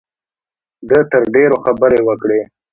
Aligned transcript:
ده 0.89 0.99
تر 1.11 1.21
ډېرو 1.33 1.57
خبرې 1.65 1.99
وکړې. 2.07 2.41